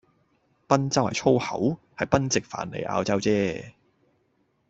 [0.67, 1.77] 賓州係粗口？
[1.95, 3.73] 係賓夕凡尼亞州唧